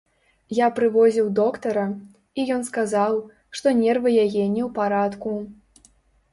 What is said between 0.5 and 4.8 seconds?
Я прывозіў доктара, і ён сказаў, што нервы яе не ў